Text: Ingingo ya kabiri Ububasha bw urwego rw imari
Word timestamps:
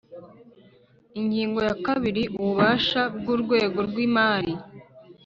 Ingingo 1.19 1.59
ya 1.67 1.75
kabiri 1.85 2.23
Ububasha 2.37 3.01
bw 3.17 3.25
urwego 3.35 3.79
rw 3.89 3.95
imari 4.07 4.53